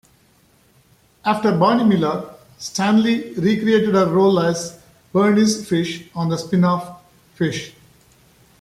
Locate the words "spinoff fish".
6.37-7.75